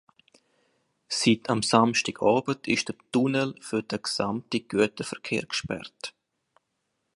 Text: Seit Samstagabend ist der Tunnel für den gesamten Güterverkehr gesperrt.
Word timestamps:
Seit 1.09 1.41
Samstagabend 1.63 2.67
ist 2.67 2.87
der 2.89 2.95
Tunnel 3.11 3.53
für 3.61 3.83
den 3.83 4.01
gesamten 4.01 4.67
Güterverkehr 4.67 5.45
gesperrt. 5.45 6.15